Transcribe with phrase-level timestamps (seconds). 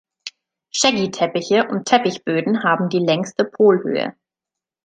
[0.71, 4.15] Shaggy-Teppiche und Teppichböden haben die längste Polhöhe.